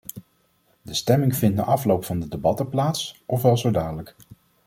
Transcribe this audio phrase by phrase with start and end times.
[0.81, 4.15] De stemming vindt na afloop van de debatten plaats, oftewel zo dadelijk.